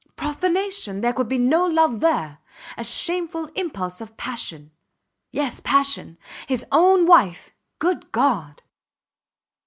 Profanation! 0.15 1.01
There 1.01 1.13
could 1.13 1.29
be 1.29 1.37
no 1.37 1.67
love 1.67 1.99
there. 1.99 2.39
A 2.75 2.83
shameful 2.83 3.45
impulse 3.53 4.01
of 4.01 4.17
passion. 4.17 4.71
Yes, 5.29 5.59
passion. 5.59 6.17
His 6.47 6.65
own 6.71 7.05
wife! 7.05 7.51
Good 7.77 8.11
God! 8.11 8.63